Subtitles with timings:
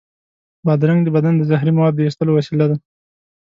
[0.65, 2.75] بادرنګ د بدن د زهري موادو د ایستلو وسیله ده.